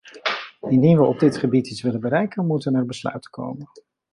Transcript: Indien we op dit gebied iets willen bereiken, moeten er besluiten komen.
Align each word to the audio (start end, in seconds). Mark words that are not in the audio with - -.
Indien 0.69 0.97
we 0.99 1.03
op 1.05 1.19
dit 1.19 1.37
gebied 1.37 1.67
iets 1.69 1.81
willen 1.81 1.99
bereiken, 1.99 2.47
moeten 2.47 2.75
er 2.75 2.85
besluiten 2.85 3.31
komen. 3.31 3.69